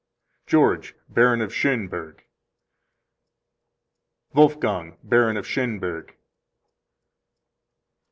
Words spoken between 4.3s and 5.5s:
Wolfgang, Baron of